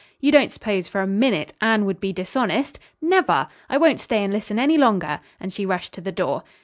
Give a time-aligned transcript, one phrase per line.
[0.19, 2.79] "You don't suppose, for a minute, Anne would be dishonest?
[3.03, 3.47] Never!
[3.69, 6.41] I won't stay and listen any longer," and she rushed to the door.